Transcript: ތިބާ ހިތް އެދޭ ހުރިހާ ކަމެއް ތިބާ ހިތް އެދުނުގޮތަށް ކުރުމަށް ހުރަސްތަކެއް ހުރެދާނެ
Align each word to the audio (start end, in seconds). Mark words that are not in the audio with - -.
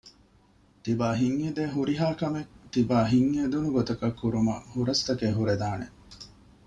ތިބާ 0.83 1.07
ހިތް 1.19 1.39
އެދޭ 1.43 1.63
ހުރިހާ 1.75 2.07
ކަމެއް 2.19 2.51
ތިބާ 2.71 2.97
ހިތް 3.11 3.31
އެދުނުގޮތަށް 3.39 4.17
ކުރުމަށް 4.19 4.65
ހުރަސްތަކެއް 4.73 5.37
ހުރެދާނެ 5.37 5.87